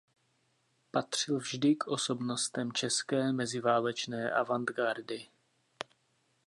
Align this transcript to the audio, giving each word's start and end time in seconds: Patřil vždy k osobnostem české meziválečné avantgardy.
Patřil 0.91 1.37
vždy 1.39 1.75
k 1.75 1.87
osobnostem 1.87 2.71
české 2.73 3.31
meziválečné 3.31 4.31
avantgardy. 4.31 5.27